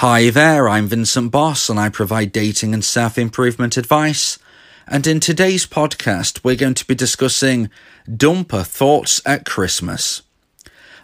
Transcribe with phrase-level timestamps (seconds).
[0.00, 4.38] Hi there, I'm Vincent Boss and I provide dating and self improvement advice.
[4.88, 7.68] And in today's podcast, we're going to be discussing
[8.08, 10.22] dumper thoughts at Christmas.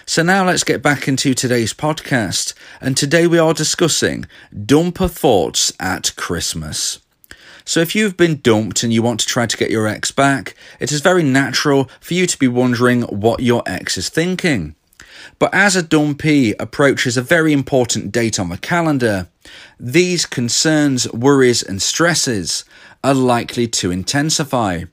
[0.05, 5.73] So now let's get back into today's podcast, and today we are discussing dumper thoughts
[5.79, 6.99] at Christmas.
[7.65, 10.57] So if you've been dumped and you want to try to get your ex back,
[10.81, 14.75] it is very natural for you to be wondering what your ex is thinking.
[15.39, 19.29] But as a dumpee approaches a very important date on the calendar,
[19.79, 22.65] these concerns, worries, and stresses
[23.03, 24.85] are likely to intensify.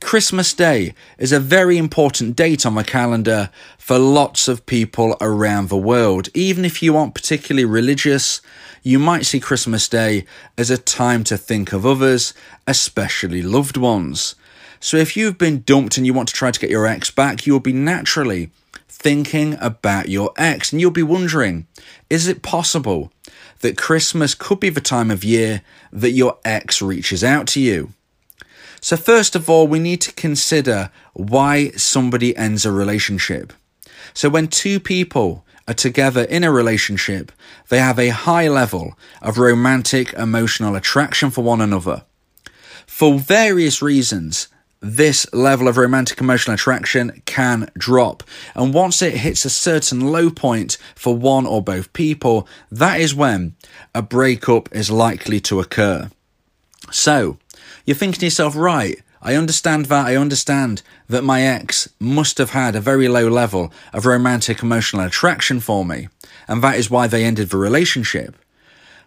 [0.00, 5.68] Christmas Day is a very important date on the calendar for lots of people around
[5.68, 6.28] the world.
[6.34, 8.42] Even if you aren't particularly religious,
[8.82, 10.26] you might see Christmas Day
[10.58, 12.34] as a time to think of others,
[12.66, 14.34] especially loved ones.
[14.78, 17.46] So if you've been dumped and you want to try to get your ex back,
[17.46, 18.50] you'll be naturally
[18.96, 21.66] thinking about your ex and you'll be wondering,
[22.08, 23.12] is it possible
[23.60, 27.94] that Christmas could be the time of year that your ex reaches out to you.
[28.82, 33.54] So, first of all, we need to consider why somebody ends a relationship.
[34.12, 37.32] So, when two people are together in a relationship,
[37.70, 42.04] they have a high level of romantic emotional attraction for one another.
[42.86, 44.48] For various reasons,
[44.84, 48.22] this level of romantic emotional attraction can drop.
[48.54, 53.14] And once it hits a certain low point for one or both people, that is
[53.14, 53.56] when
[53.94, 56.10] a breakup is likely to occur.
[56.90, 57.38] So,
[57.86, 60.06] you're thinking to yourself, right, I understand that.
[60.06, 65.06] I understand that my ex must have had a very low level of romantic emotional
[65.06, 66.08] attraction for me,
[66.46, 68.36] and that is why they ended the relationship.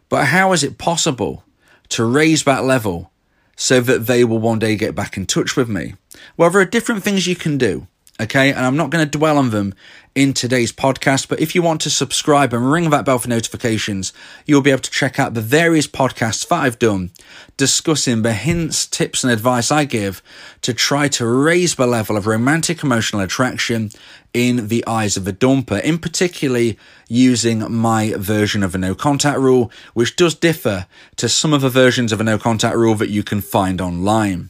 [0.10, 1.44] But how is it possible
[1.90, 3.12] to raise that level
[3.58, 5.96] so that they will one day get back in touch with me.
[6.38, 7.88] Well, there are different things you can do.
[8.20, 9.76] Okay, and I'm not going to dwell on them
[10.16, 14.12] in today's podcast, but if you want to subscribe and ring that bell for notifications,
[14.48, 17.12] you'll be able to check out the various podcasts that I've done
[17.58, 20.24] discussing the hints, tips, and advice I give
[20.64, 23.92] to try to raise the level of romantic emotional attraction
[24.34, 29.38] in the eyes of a dumper, in particularly using my version of a no contact
[29.38, 33.10] rule, which does differ to some of the versions of a no contact rule that
[33.10, 34.50] you can find online.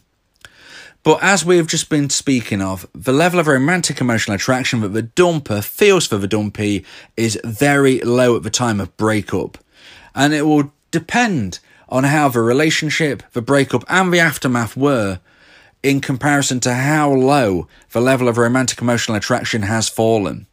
[1.07, 5.03] But as we've just been speaking of, the level of romantic emotional attraction that the
[5.03, 6.83] dumper feels for the dumpee
[7.15, 9.57] is very low at the time of breakup.
[10.13, 15.21] And it will depend on how the relationship, the breakup, and the aftermath were
[15.81, 20.45] in comparison to how low the level of romantic emotional attraction has fallen.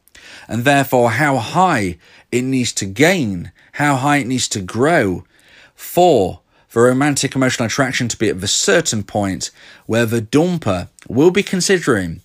[0.47, 1.98] And therefore, how high
[2.31, 5.25] it needs to gain, how high it needs to grow
[5.75, 6.42] for
[6.74, 9.52] for romantic emotional attraction to be at the certain point
[9.86, 12.20] where the dumper will be considering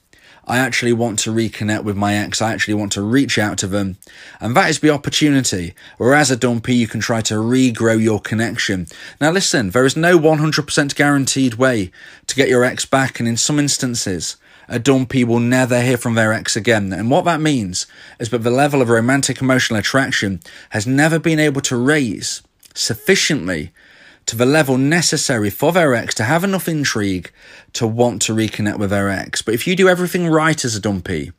[0.47, 2.41] I actually want to reconnect with my ex.
[2.41, 3.97] I actually want to reach out to them.
[4.41, 5.75] And that is the opportunity.
[5.99, 8.87] Whereas a dumpee, you can try to regrow your connection.
[9.21, 11.91] Now listen, there is no 100% guaranteed way
[12.25, 13.19] to get your ex back.
[13.19, 14.35] And in some instances,
[14.67, 16.91] a dumpee will never hear from their ex again.
[16.91, 17.85] And what that means
[18.19, 20.39] is that the level of romantic emotional attraction
[20.71, 22.41] has never been able to raise
[22.73, 23.71] sufficiently
[24.29, 27.31] to the level necessary for their ex to have enough intrigue
[27.73, 29.41] to want to reconnect with their ex.
[29.41, 31.31] But if you do everything right as a dumpee,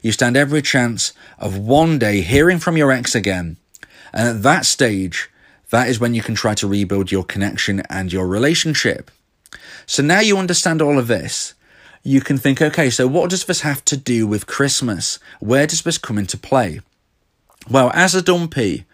[0.00, 3.58] you stand every chance of one day hearing from your ex again.
[4.14, 5.28] And at that stage,
[5.68, 9.10] that is when you can try to rebuild your connection and your relationship.
[9.84, 11.52] So now you understand all of this.
[12.02, 15.18] You can think, okay, so what does this have to do with Christmas?
[15.40, 16.80] Where does this come into play?
[17.68, 18.86] Well, as a dumpee,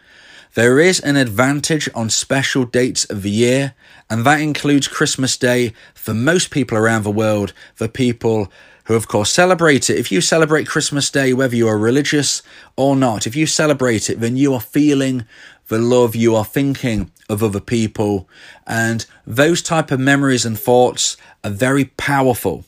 [0.57, 3.75] there is an advantage on special dates of the year,
[4.09, 8.51] and that includes Christmas Day for most people around the world, for people
[8.85, 9.99] who, of course, celebrate it.
[9.99, 12.41] If you celebrate Christmas Day, whether you are religious
[12.75, 15.27] or not, if you celebrate it, then you are feeling
[15.69, 18.27] the love, you are thinking of other people,
[18.67, 22.65] and those type of memories and thoughts are very powerful.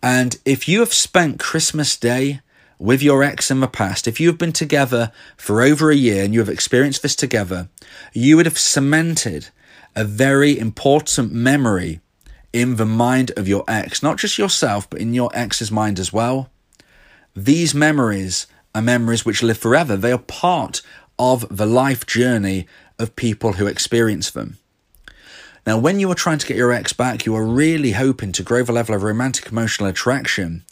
[0.00, 2.41] And if you have spent Christmas Day
[2.82, 6.34] with your ex in the past, if you've been together for over a year and
[6.34, 7.68] you have experienced this together,
[8.12, 9.50] you would have cemented
[9.94, 12.00] a very important memory
[12.52, 16.12] in the mind of your ex, not just yourself, but in your ex's mind as
[16.12, 16.50] well.
[17.36, 19.96] These memories are memories which live forever.
[19.96, 20.82] They are part
[21.20, 22.66] of the life journey
[22.98, 24.58] of people who experience them.
[25.64, 28.42] Now, when you are trying to get your ex back, you are really hoping to
[28.42, 30.64] grow the level of romantic emotional attraction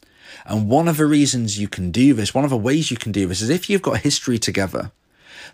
[0.51, 3.13] And one of the reasons you can do this, one of the ways you can
[3.13, 4.91] do this is if you've got history together,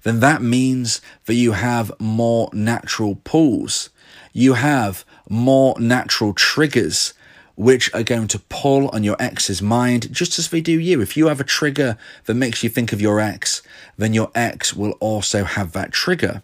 [0.04, 3.90] then that means that you have more natural pulls.
[4.32, 7.12] You have more natural triggers
[7.56, 11.02] which are going to pull on your ex's mind just as they do you.
[11.02, 13.62] If you have a trigger that makes you think of your ex,
[13.98, 16.42] then your ex will also have that trigger.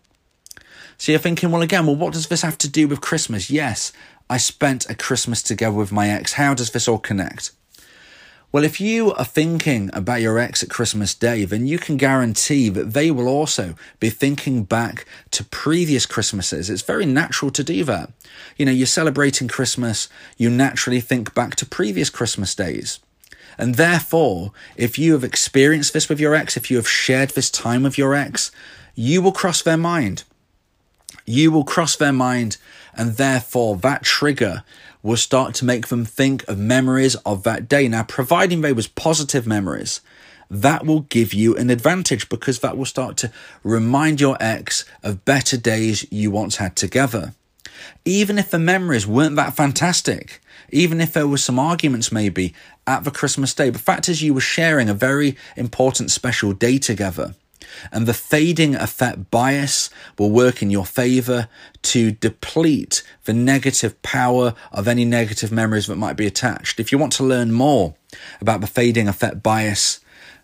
[0.98, 3.50] So you're thinking, well, again, well, what does this have to do with Christmas?
[3.50, 3.93] Yes,
[4.28, 6.34] I spent a Christmas together with my ex.
[6.34, 7.52] How does this all connect?
[8.52, 12.69] Well, if you are thinking about your ex at Christmas Day, then you can guarantee
[12.69, 16.69] that they will also be thinking back to previous Christmases.
[16.69, 18.12] It's very natural to do that.
[18.58, 23.00] You know, you're celebrating Christmas, you naturally think back to previous Christmas days.
[23.56, 27.50] And therefore, if you have experienced this with your ex, if you have shared this
[27.50, 28.50] time with your ex,
[28.94, 30.25] you will cross their mind.
[31.24, 32.56] You will cross their mind,
[32.94, 34.64] and therefore that trigger
[35.02, 37.88] will start to make them think of memories of that day.
[37.88, 40.00] Now, providing they was positive memories,
[40.50, 43.32] that will give you an advantage because that will start to
[43.64, 47.34] remind your ex of better days you once had together.
[48.04, 50.40] Even if the memories weren't that fantastic,
[50.70, 52.54] even if there were some arguments maybe
[52.86, 56.78] at the Christmas day, the fact is you were sharing a very important special day
[56.78, 57.34] together.
[57.90, 61.48] And the fading effect bias will work in your favor
[61.82, 66.80] to deplete the negative power of any negative memories that might be attached.
[66.80, 67.94] If you want to learn more
[68.40, 70.00] about the fading effect bias,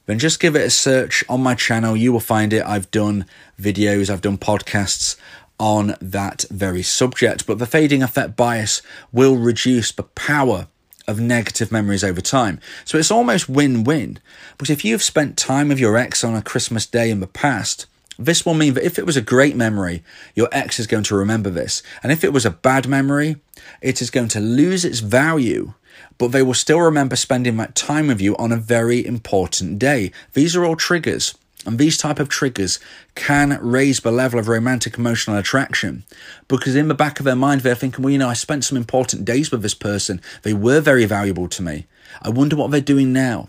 [0.06, 1.96] then just give it a search on my channel.
[1.96, 2.64] You will find it.
[2.64, 3.26] I've done
[3.60, 5.16] videos, I've done podcasts
[5.58, 7.46] on that very subject.
[7.46, 8.80] But the fading effect bias
[9.12, 10.68] will reduce the power
[11.08, 12.60] of negative memories over time.
[12.84, 14.18] So it's almost win win.
[14.56, 17.86] Because if you've spent time with your ex on a Christmas day in the past,
[18.18, 20.02] this will mean that if it was a great memory,
[20.34, 21.82] your ex is going to remember this.
[22.02, 23.36] And if it was a bad memory,
[23.80, 25.74] it is going to lose its value,
[26.18, 30.12] but they will still remember spending that time with you on a very important day.
[30.34, 31.34] These are all triggers.
[31.66, 32.78] And these type of triggers
[33.14, 36.04] can raise the level of romantic emotional attraction
[36.46, 38.78] because in the back of their mind they're thinking, well, you know, I spent some
[38.78, 40.20] important days with this person.
[40.42, 41.86] They were very valuable to me.
[42.22, 43.48] I wonder what they're doing now.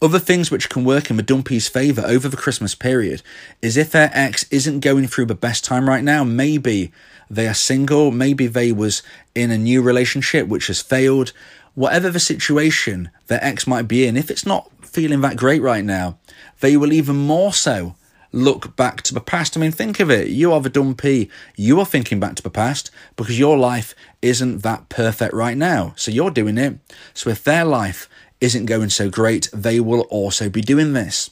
[0.00, 3.22] Other things which can work in the dumpee's favour over the Christmas period
[3.60, 6.92] is if their ex isn't going through the best time right now, maybe
[7.28, 9.02] they are single, maybe they was
[9.34, 11.32] in a new relationship which has failed,
[11.78, 15.84] whatever the situation their ex might be in, if it's not feeling that great right
[15.84, 16.18] now,
[16.58, 17.94] they will even more so
[18.32, 19.56] look back to the past.
[19.56, 20.26] I mean, think of it.
[20.26, 21.30] You are the dumpee.
[21.54, 25.92] You are thinking back to the past because your life isn't that perfect right now.
[25.94, 26.80] So you're doing it.
[27.14, 28.08] So if their life
[28.40, 31.30] isn't going so great, they will also be doing this.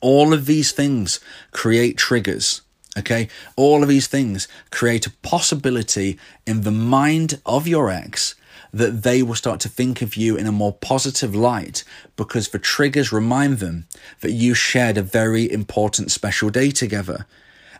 [0.00, 1.18] All of these things
[1.50, 2.62] create triggers.
[2.98, 3.28] Okay.
[3.56, 8.34] All of these things create a possibility in the mind of your ex
[8.72, 11.84] that they will start to think of you in a more positive light
[12.16, 13.86] because the triggers remind them
[14.20, 17.26] that you shared a very important special day together.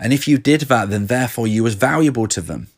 [0.01, 2.69] And if you did that, then therefore you was valuable to them.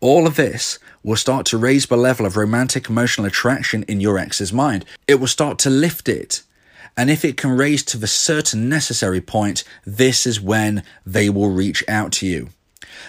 [0.00, 4.18] All of this will start to raise the level of romantic emotional attraction in your
[4.18, 4.84] ex's mind.
[5.06, 6.42] It will start to lift it.
[6.98, 11.50] And if it can raise to the certain necessary point, this is when they will
[11.50, 12.48] reach out to you.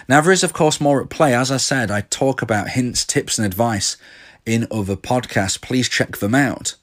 [0.06, 1.34] Now, there is, of course, more at play.
[1.34, 3.96] As I said, I talk about hints, tips, and advice
[4.46, 5.60] in other podcasts.
[5.60, 6.76] Please check them out.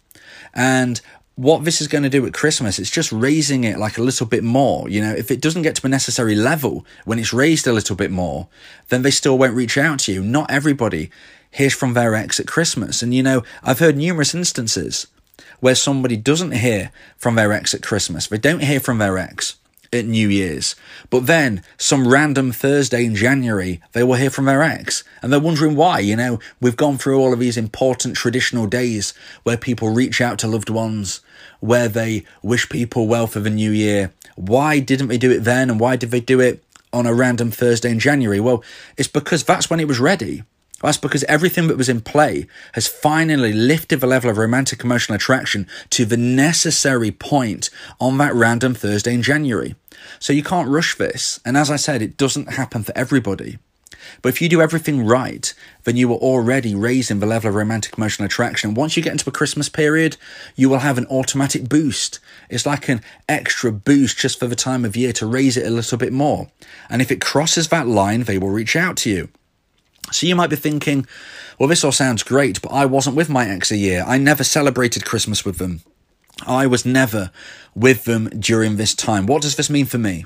[0.53, 0.99] And
[1.35, 4.27] what this is going to do at Christmas, it's just raising it like a little
[4.27, 4.89] bit more.
[4.89, 7.95] You know, if it doesn't get to a necessary level when it's raised a little
[7.95, 8.49] bit more,
[8.89, 10.21] then they still won't reach out to you.
[10.21, 11.09] Not everybody
[11.51, 13.01] hears from their ex at Christmas.
[13.01, 15.07] And, you know, I've heard numerous instances
[15.59, 18.27] where somebody doesn't hear from their ex at Christmas.
[18.27, 19.57] They don't hear from their ex
[19.93, 20.75] at New Year's.
[21.09, 25.03] But then, some random Thursday in January, they will hear from their ex.
[25.21, 25.99] And they're wondering why.
[25.99, 29.13] You know, we've gone through all of these important traditional days
[29.43, 31.21] where people reach out to loved ones,
[31.59, 34.11] where they wish people well for the new year.
[34.35, 35.69] Why didn't they do it then?
[35.69, 36.63] And why did they do it
[36.93, 38.39] on a random Thursday in January?
[38.39, 38.63] Well,
[38.97, 40.43] it's because that's when it was ready.
[40.81, 45.15] That's because everything that was in play has finally lifted the level of romantic emotional
[45.15, 47.69] attraction to the necessary point
[47.99, 49.75] on that random Thursday in January.
[50.19, 51.39] So you can't rush this.
[51.43, 53.57] And as I said, it doesn't happen for everybody.
[54.21, 55.53] But if you do everything right,
[55.83, 58.73] then you are already raising the level of romantic emotional attraction.
[58.73, 60.17] Once you get into the Christmas period,
[60.55, 62.19] you will have an automatic boost.
[62.49, 65.71] It's like an extra boost just for the time of year to raise it a
[65.71, 66.49] little bit more.
[66.89, 69.29] And if it crosses that line, they will reach out to you.
[70.11, 71.05] So you might be thinking,
[71.59, 74.03] well, this all sounds great, but I wasn't with my ex a year.
[74.07, 75.81] I never celebrated Christmas with them.
[76.45, 77.31] I was never
[77.75, 79.25] with them during this time.
[79.25, 80.25] What does this mean for me?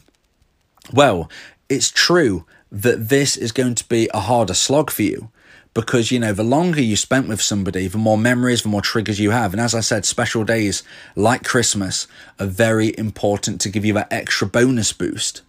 [0.94, 1.30] Well,
[1.70, 5.30] it's true that this is going to be a harder slog for you
[5.74, 9.20] because you know the longer you spent with somebody the more memories the more triggers
[9.20, 10.84] you have and as i said special days
[11.16, 12.08] like christmas
[12.40, 15.42] are very important to give you that extra bonus boost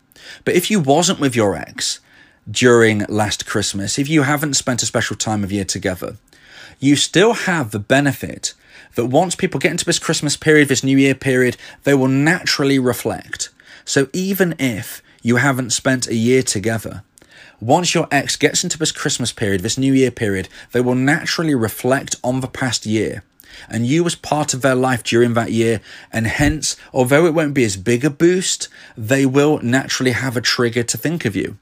[0.45, 2.01] but if you wasn't with your ex
[2.51, 6.17] during last christmas if you haven't spent a special time of year together
[6.81, 8.55] you still have the benefit
[8.95, 12.79] that once people get into this christmas period this new year period they will naturally
[12.79, 13.51] reflect
[13.85, 17.03] so even if you haven't spent a year together
[17.61, 21.55] once your ex gets into this Christmas period, this New Year period, they will naturally
[21.55, 23.23] reflect on the past year
[23.69, 25.81] and you as part of their life during that year.
[26.13, 30.41] And hence, although it won't be as big a boost, they will naturally have a
[30.41, 31.57] trigger to think of you.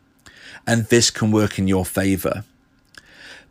[0.66, 2.45] And this can work in your favor.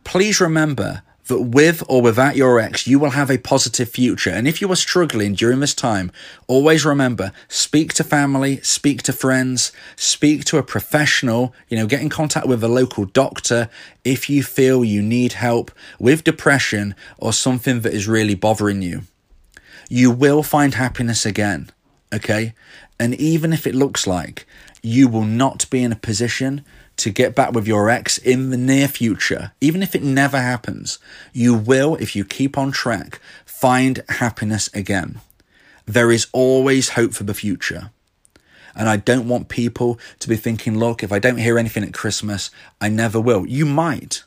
[0.04, 4.32] Please remember that with or without your ex, you will have a positive future.
[4.32, 6.12] And if you are struggling during this time,
[6.48, 12.02] always remember speak to family, speak to friends, speak to a professional, you know, get
[12.02, 13.70] in contact with a local doctor
[14.04, 19.04] if you feel you need help with depression or something that is really bothering you.
[19.88, 21.70] You will find happiness again,
[22.14, 22.54] okay?
[23.00, 24.46] And even if it looks like
[24.82, 26.66] you will not be in a position
[26.98, 31.00] to get back with your ex in the near future, even if it never happens,
[31.32, 35.22] you will, if you keep on track, find happiness again.
[35.86, 37.92] There is always hope for the future.
[38.76, 41.94] And I don't want people to be thinking, look, if I don't hear anything at
[41.94, 43.46] Christmas, I never will.
[43.46, 44.24] You might,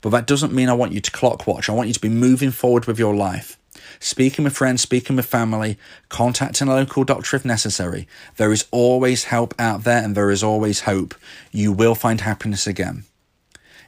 [0.00, 1.68] but that doesn't mean I want you to clock watch.
[1.68, 3.58] I want you to be moving forward with your life
[4.00, 5.78] speaking with friends, speaking with family,
[6.08, 8.06] contacting a local doctor if necessary.
[8.36, 11.14] There is always help out there and there is always hope.
[11.52, 13.04] You will find happiness again.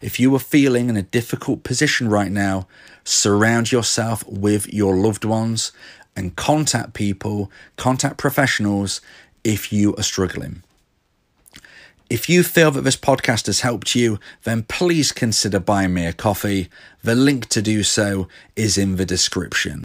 [0.00, 2.68] If you are feeling in a difficult position right now,
[3.04, 5.72] surround yourself with your loved ones
[6.14, 9.00] and contact people, contact professionals
[9.42, 10.62] if you are struggling.
[12.10, 16.14] If you feel that this podcast has helped you, then please consider buying me a
[16.14, 16.70] coffee.
[17.02, 19.84] The link to do so is in the description.